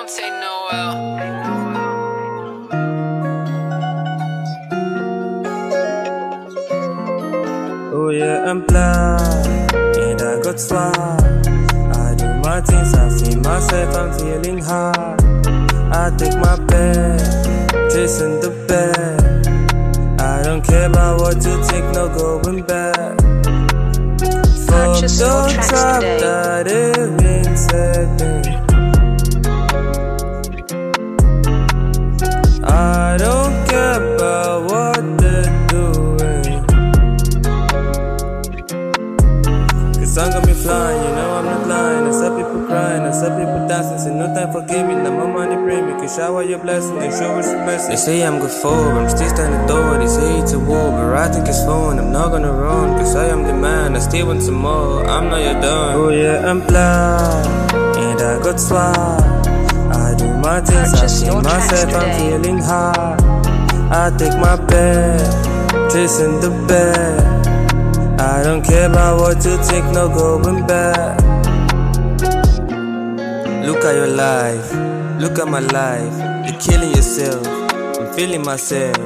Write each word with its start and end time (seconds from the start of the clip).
don't 0.00 0.16
take 0.16 0.32
no 0.32 0.68
L. 0.72 0.94
Oh 7.92 8.08
yeah, 8.08 8.48
I'm 8.48 8.64
blind 8.64 9.74
and 9.98 10.22
I 10.22 10.40
got 10.42 10.58
swag. 10.58 10.94
I 11.94 12.14
do 12.16 12.28
my 12.40 12.60
things, 12.62 12.94
I 12.94 13.08
see 13.10 13.36
myself, 13.36 13.94
I'm 13.94 14.18
feeling 14.18 14.58
high. 14.58 15.16
I 15.92 16.10
take 16.16 16.36
my 16.38 16.56
bed, 16.64 17.20
chasing 17.92 18.40
the 18.40 18.50
bed. 18.68 20.20
I 20.20 20.42
don't 20.42 20.64
care 20.64 20.86
about 20.86 21.20
what 21.20 21.36
you 21.44 21.62
think, 21.64 21.84
no 21.94 22.08
going 22.08 22.62
back. 22.62 23.18
Fuck 24.66 25.00
the 25.02 25.62
trap 25.68 26.02
that 26.22 26.66
saw 43.20 43.28
people 43.36 43.68
dancing. 43.68 43.98
Say 43.98 44.14
no 44.14 44.26
time 44.34 44.50
for 44.52 44.62
gaming, 44.62 45.04
now 45.04 45.12
my 45.12 45.26
money 45.26 45.56
bring 45.56 45.86
me. 45.86 45.92
Can 46.00 46.08
shower 46.08 46.42
your 46.42 46.58
blessing, 46.58 46.98
they 46.98 47.10
show 47.10 47.38
us 47.38 47.52
mercy. 47.68 47.88
They 47.90 47.96
say 47.96 48.26
I'm 48.26 48.38
good 48.40 48.50
for, 48.50 48.80
I'm 48.98 49.08
still 49.10 49.28
standing 49.28 49.66
door. 49.68 49.98
They 49.98 50.08
say 50.08 50.38
it's 50.40 50.52
a 50.52 50.58
war, 50.58 50.90
but 50.90 51.14
I 51.14 51.28
think 51.28 51.46
it's 51.46 51.62
fun. 51.64 51.98
I'm 51.98 52.12
not 52.12 52.30
gonna 52.30 52.52
run, 52.52 52.96
cause 52.98 53.14
I 53.14 53.28
am 53.28 53.42
the 53.44 53.52
man. 53.52 53.96
I 53.96 54.00
still 54.00 54.28
want 54.28 54.42
some 54.42 54.54
more, 54.54 55.04
I'm 55.04 55.28
not 55.28 55.42
your 55.42 55.60
done. 55.60 55.94
Oh 55.96 56.08
yeah, 56.08 56.48
I'm 56.50 56.60
blind, 56.66 57.46
and 58.04 58.20
I 58.20 58.42
got 58.42 58.58
swag. 58.58 59.46
I 59.92 60.14
do 60.16 60.26
my 60.38 60.60
things, 60.60 60.94
I 60.94 61.06
see 61.06 61.30
myself, 61.30 61.94
I'm 61.94 62.10
feeling 62.18 62.58
high. 62.58 63.16
I 63.92 64.10
take 64.16 64.36
my 64.38 64.56
bed, 64.72 65.20
chasing 65.92 66.40
the 66.40 66.50
bed. 66.66 67.20
I 68.20 68.42
don't 68.44 68.62
care 68.62 68.88
about 68.88 69.20
what 69.20 69.44
you 69.44 69.56
think, 69.64 69.84
no 69.92 70.08
going 70.08 70.66
back. 70.66 71.19
Look 73.70 73.84
at 73.84 73.94
your 73.94 74.08
life, 74.08 74.72
look 75.20 75.38
at 75.38 75.46
my 75.46 75.60
life. 75.60 76.12
You're 76.44 76.58
killing 76.58 76.90
yourself, 76.90 77.46
I'm 77.46 78.12
feeling 78.14 78.42
myself. 78.42 78.96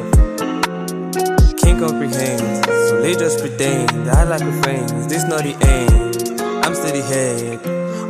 Can't 1.61 1.79
comprehend, 1.79 2.65
so 2.89 2.99
they 3.03 3.15
just 3.15 3.41
pretend. 3.41 4.09
I 4.09 4.25
like 4.25 4.41
a 4.41 4.63
friend, 4.63 4.89
this 5.11 5.25
not 5.29 5.43
the 5.43 5.55
end. 5.61 6.41
I'm 6.65 6.75
still 6.75 6.95
the 6.97 7.03
head, 7.03 7.61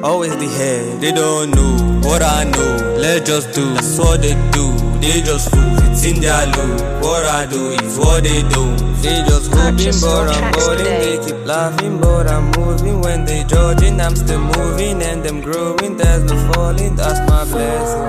always 0.04 0.36
the 0.36 0.46
head. 0.46 1.00
They 1.00 1.12
don't 1.12 1.50
know 1.50 2.08
what 2.08 2.22
I 2.22 2.44
know, 2.44 2.96
let's 2.98 3.28
just 3.28 3.54
do. 3.54 3.72
That's 3.74 3.98
what 3.98 4.20
they 4.20 4.34
do, 4.52 4.76
they 5.00 5.22
just 5.22 5.50
fool. 5.50 5.78
It's 5.90 6.04
in 6.04 6.20
their 6.20 6.46
loop. 6.46 6.80
What 7.02 7.24
I 7.24 7.46
do 7.46 7.70
is 7.70 7.98
what 7.98 8.22
they 8.22 8.42
do. 8.42 8.76
They 9.00 9.24
just 9.26 9.50
hoping, 9.52 9.98
but 10.00 10.28
I'm 10.36 10.52
boring. 10.52 10.84
They 10.84 11.18
keep 11.24 11.46
laughing, 11.46 11.98
but 12.00 12.26
I'm 12.28 12.50
moving. 12.52 13.00
When 13.00 13.24
they 13.24 13.44
judging, 13.44 14.00
I'm 14.00 14.14
still 14.14 14.40
moving 14.40 15.02
and 15.02 15.22
them 15.24 15.40
growing. 15.40 15.96
There's 15.96 16.24
no 16.24 16.52
falling, 16.52 16.96
that's 16.96 17.20
my 17.28 17.44
blessing. 17.44 18.02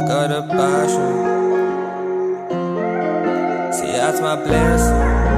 I 0.00 0.08
got 0.08 0.30
a 0.30 0.42
passion. 0.48 1.28
See, 3.72 3.92
that's 3.92 4.20
my 4.20 4.36
blessing. 4.36 5.29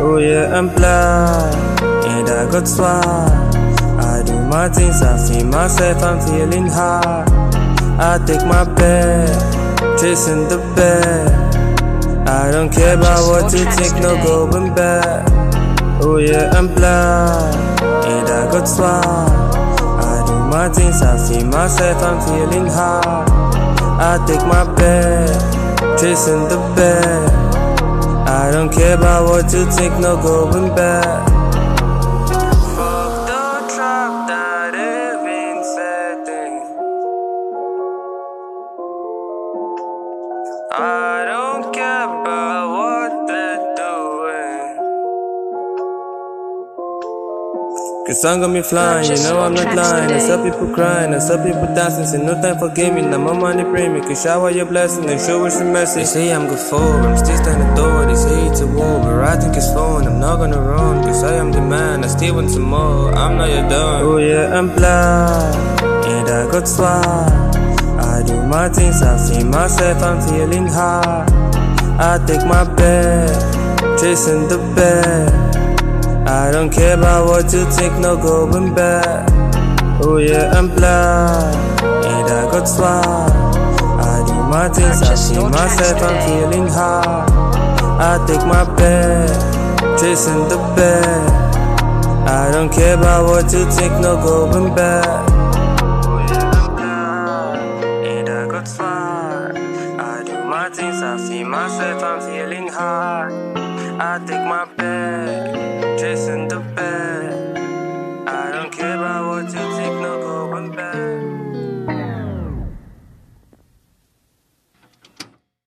Oh 0.00 0.16
yeah, 0.18 0.56
I'm 0.56 0.68
blind, 0.68 1.56
and 2.06 2.28
I 2.30 2.48
got 2.52 2.68
swag. 2.68 3.54
I 3.98 4.22
do 4.24 4.38
my 4.46 4.68
things, 4.68 5.02
I 5.02 5.16
see 5.16 5.42
myself, 5.42 6.00
I'm 6.04 6.20
feeling 6.20 6.68
high. 6.68 7.24
I 7.98 8.24
take 8.24 8.46
my 8.46 8.62
bed, 8.62 9.26
chasing 9.98 10.46
the 10.46 10.58
bed. 10.76 12.28
I 12.28 12.52
don't 12.52 12.72
care 12.72 12.94
about 12.96 13.26
what 13.26 13.52
you 13.52 13.64
think, 13.72 14.00
no 14.00 14.14
going 14.22 14.72
back. 14.72 15.26
Oh 16.00 16.18
yeah, 16.18 16.52
I'm 16.54 16.68
blind, 16.68 17.56
and 18.06 18.28
I 18.28 18.52
got 18.52 18.68
swag. 18.68 18.94
I 19.02 20.24
do 20.28 20.34
my 20.46 20.68
things, 20.68 21.02
I 21.02 21.16
see 21.16 21.42
myself, 21.42 22.00
I'm 22.04 22.20
feeling 22.22 22.68
high. 22.68 23.26
I 23.98 24.24
take 24.28 24.46
my 24.46 24.62
bed, 24.76 25.98
chasing 25.98 26.44
the 26.44 26.58
bed. 26.76 27.37
I 28.30 28.50
don't 28.50 28.70
care 28.70 28.94
about 28.94 29.24
what 29.24 29.50
you 29.54 29.64
think, 29.72 29.98
no 30.00 30.20
going 30.20 30.74
back. 30.74 31.26
Fuck 32.76 33.12
the 33.26 33.74
trap 33.74 34.28
that 34.28 34.72
they've 34.76 35.24
been 35.24 35.64
setting. 35.64 36.54
I 40.72 41.24
don't 41.24 41.72
care 41.72 42.04
about 42.04 42.77
Cause 48.08 48.24
I'm 48.24 48.40
gonna 48.40 48.54
be 48.54 48.62
flying, 48.62 49.04
you 49.04 49.22
know 49.22 49.38
I'm 49.38 49.52
not 49.52 49.76
lying. 49.76 50.10
I 50.10 50.18
saw 50.18 50.42
people 50.42 50.72
crying, 50.74 51.12
I 51.12 51.18
saw 51.18 51.36
people 51.44 51.68
dancing. 51.74 52.06
Say 52.06 52.16
no 52.16 52.40
time 52.40 52.58
for 52.58 52.70
gaming, 52.70 53.10
now 53.10 53.18
my 53.18 53.34
money 53.34 53.64
bring 53.64 53.92
me. 53.92 54.00
Can 54.00 54.16
shower 54.16 54.48
your 54.48 54.64
blessing, 54.64 55.04
they 55.04 55.18
show 55.18 55.44
us 55.44 55.58
some 55.58 55.74
mercy. 55.74 56.00
They 56.00 56.06
say 56.06 56.32
I'm 56.32 56.48
good 56.48 56.58
for, 56.58 56.80
I'm 56.80 57.18
still 57.18 57.36
standing 57.36 57.74
door. 57.76 58.06
They 58.06 58.14
say 58.14 58.46
it's 58.46 58.60
a 58.62 58.66
war, 58.66 59.00
but 59.02 59.22
I 59.22 59.36
think 59.36 59.58
it's 59.58 59.70
fun. 59.74 60.06
I'm 60.06 60.18
not 60.20 60.38
gonna 60.38 60.58
run, 60.58 61.02
cause 61.02 61.22
I 61.22 61.34
am 61.34 61.52
the 61.52 61.60
man. 61.60 62.02
I 62.02 62.06
still 62.06 62.36
want 62.36 62.50
some 62.50 62.62
more, 62.62 63.12
I'm 63.12 63.36
not 63.36 63.50
your 63.50 63.68
done. 63.68 64.02
Oh 64.02 64.16
yeah, 64.16 64.56
I'm 64.58 64.74
blind, 64.74 65.84
and 66.08 66.30
I 66.30 66.50
got 66.50 66.66
swag. 66.66 67.56
I 68.00 68.22
do 68.26 68.42
my 68.46 68.70
things, 68.70 69.02
I 69.02 69.18
see 69.18 69.44
myself, 69.44 70.02
I'm 70.02 70.18
feeling 70.26 70.66
high. 70.66 71.26
I 72.00 72.24
take 72.26 72.46
my 72.46 72.64
bed, 72.74 73.28
chasing 74.00 74.48
the 74.48 74.56
bed. 74.74 75.47
I 76.28 76.50
don't 76.50 76.68
care 76.70 76.92
about 76.92 77.24
what 77.26 77.50
you 77.54 77.64
think, 77.72 77.98
no 78.00 78.14
going 78.14 78.74
back. 78.74 79.30
Oh 80.04 80.18
yeah, 80.18 80.52
I'm 80.52 80.68
blind, 80.68 81.56
and 82.04 82.28
I 82.28 82.44
got 82.52 82.68
swag. 82.68 83.32
I 83.98 84.24
do 84.26 84.34
my 84.34 84.68
things, 84.68 85.00
I 85.00 85.14
see 85.14 85.38
myself, 85.38 86.02
I'm 86.02 86.16
feeling 86.28 86.68
high. 86.68 87.24
I 87.98 88.26
take 88.26 88.44
my 88.46 88.62
bed, 88.76 89.30
chasing 89.98 90.46
the 90.52 90.58
bed. 90.76 91.30
I 92.28 92.50
don't 92.52 92.70
care 92.70 92.98
about 92.98 93.24
what 93.24 93.50
you 93.50 93.64
think, 93.70 93.92
no 93.94 94.16
going 94.20 94.74
back. 94.74 95.06
Oh 96.04 96.18
yeah, 96.28 96.50
I'm 96.52 96.76
blind, 96.76 98.06
and 98.06 98.28
I 98.28 98.46
got 98.48 98.68
swag. 98.68 99.56
I 99.98 100.24
do 100.24 100.44
my 100.44 100.68
things, 100.68 101.02
I 101.02 101.16
see 101.16 101.42
myself, 101.42 102.02
I'm 102.02 102.20
feeling 102.20 102.68
high. 102.68 103.77
I 104.00 104.20
take 104.20 104.46
my 104.46 104.64
bed, 104.76 105.98
chasing 105.98 106.46
the 106.46 106.60
bed. 106.60 107.37